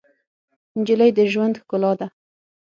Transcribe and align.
نجلۍ 0.79 1.09
د 1.17 1.19
ژوند 1.31 1.55
ښکلا 1.61 1.91
ده. 1.99 2.07